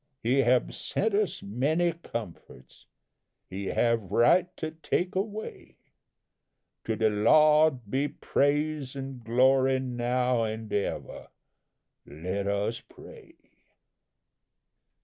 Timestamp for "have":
0.39-0.73, 3.67-4.11